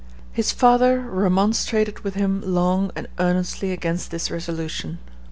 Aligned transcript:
His 0.31 0.51
father 0.51 0.99
remonstrated 0.99 1.99
with 1.99 2.15
him 2.15 2.41
long 2.43 2.89
and 2.95 3.07
earnestly 3.19 3.71
against 3.71 4.09
this 4.09 4.31
resolution. 4.31 4.97